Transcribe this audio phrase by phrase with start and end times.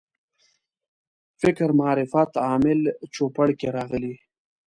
[1.41, 2.79] فکر معرفت عامل
[3.13, 4.13] چوپړ کې راغلي.